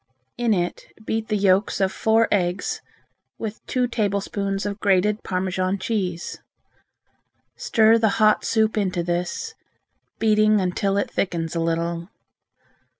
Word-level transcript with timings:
In 0.35 0.51
it 0.51 0.87
beat 1.05 1.27
the 1.27 1.37
yolks 1.37 1.79
of 1.79 1.91
four 1.91 2.27
eggs 2.31 2.81
with 3.37 3.63
two 3.67 3.85
tablespoons 3.87 4.65
of 4.65 4.79
grated 4.79 5.21
Parmesan 5.23 5.77
cheese. 5.77 6.39
Stir 7.55 7.99
the 7.99 8.09
hot 8.17 8.43
soup 8.43 8.79
into 8.79 9.03
this, 9.03 9.53
beating 10.17 10.59
until 10.59 10.97
it 10.97 11.11
thickens 11.11 11.55
a 11.55 11.59
little. 11.59 12.07